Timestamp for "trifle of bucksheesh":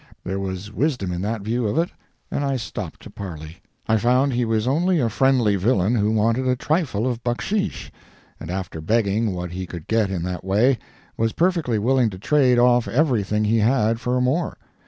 6.55-7.91